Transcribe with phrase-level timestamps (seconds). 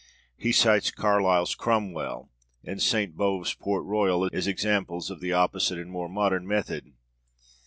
[0.35, 2.31] He cites Carlyle's Cromwell
[2.63, 6.93] and Sainte Beuve's Port Royal as examples of the opposite and more modern method.